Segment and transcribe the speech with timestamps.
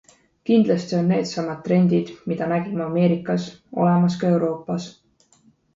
[0.49, 3.47] Kindlasti on needsamad trendid, mida nägime Ameerikas,
[3.87, 4.91] olemas ka Euroopas.